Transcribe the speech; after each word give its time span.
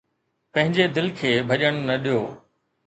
پنهنجي 0.53 0.85
دل 0.95 1.07
کي 1.19 1.31
ڀڄڻ 1.47 1.73
نه 1.87 1.95
ڏيو 2.03 2.21